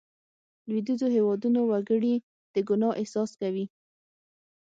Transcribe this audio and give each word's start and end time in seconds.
لوېدیځو 0.67 1.07
هېوادونو 1.15 1.59
وګړي 1.71 2.13
د 2.53 2.55
ګناه 2.67 2.97
احساس 3.01 3.31
کوي. 3.41 3.65